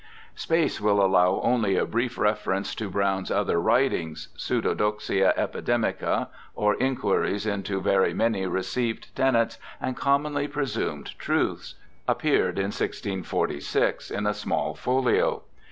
Space 0.33 0.81
will 0.81 0.99
allow 0.99 1.39
only 1.43 1.75
a 1.77 1.85
brief 1.85 2.17
reference 2.17 2.73
to 2.73 2.89
Browne's 2.89 3.29
other 3.29 3.61
writings. 3.61 4.29
Pseudodoxia 4.35 5.31
Epidemica: 5.37 6.29
or, 6.55 6.73
Enquiries 6.79 7.45
into 7.45 7.79
very 7.79 8.11
many 8.11 8.47
received 8.47 9.15
Tenents 9.15 9.59
and 9.79 9.95
commonly 9.95 10.47
presumed 10.47 11.13
Truths, 11.19 11.75
appeared 12.07 12.57
in 12.57 12.73
1646 12.73 14.09
in 14.09 14.25
a 14.25 14.33
small 14.33 14.73
folio. 14.73 15.43